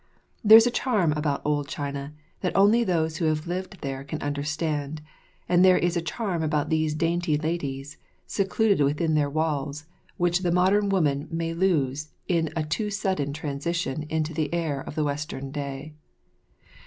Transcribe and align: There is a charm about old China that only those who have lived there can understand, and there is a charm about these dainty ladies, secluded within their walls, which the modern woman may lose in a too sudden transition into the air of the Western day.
There 0.43 0.57
is 0.57 0.65
a 0.65 0.71
charm 0.71 1.13
about 1.13 1.43
old 1.45 1.67
China 1.67 2.11
that 2.39 2.55
only 2.55 2.83
those 2.83 3.17
who 3.17 3.25
have 3.25 3.45
lived 3.45 3.81
there 3.81 4.03
can 4.03 4.19
understand, 4.19 4.99
and 5.47 5.63
there 5.63 5.77
is 5.77 5.95
a 5.95 6.01
charm 6.01 6.41
about 6.41 6.71
these 6.71 6.95
dainty 6.95 7.37
ladies, 7.37 7.99
secluded 8.25 8.83
within 8.83 9.13
their 9.13 9.29
walls, 9.29 9.85
which 10.17 10.39
the 10.39 10.51
modern 10.51 10.89
woman 10.89 11.27
may 11.29 11.53
lose 11.53 12.09
in 12.27 12.49
a 12.55 12.63
too 12.63 12.89
sudden 12.89 13.31
transition 13.31 14.07
into 14.09 14.33
the 14.33 14.51
air 14.51 14.81
of 14.81 14.95
the 14.95 15.03
Western 15.03 15.51
day. 15.51 15.93